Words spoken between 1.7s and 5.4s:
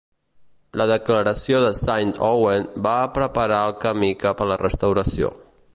Saint-Ouen va preparar el camí cap a la Restauració.